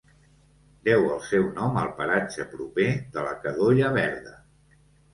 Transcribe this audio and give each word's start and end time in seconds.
Deu 0.89 1.05
el 1.17 1.21
seu 1.33 1.45
nom 1.59 1.77
al 1.83 1.93
paratge 2.01 2.49
proper 2.57 2.89
de 3.15 3.29
la 3.31 3.39
Cadolla 3.47 3.97
Verda. 4.03 4.39